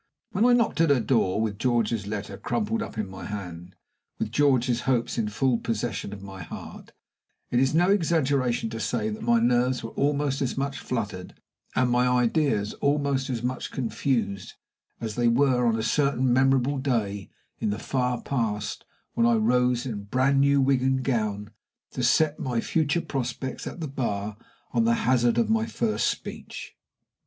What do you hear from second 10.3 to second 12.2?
as much fluttered, and my